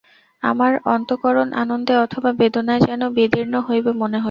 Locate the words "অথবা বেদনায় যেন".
1.97-3.01